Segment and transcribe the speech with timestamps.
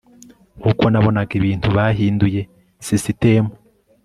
[0.59, 2.41] nkuko nabonaga ibintu, bahinduye
[2.85, 3.51] sisitemu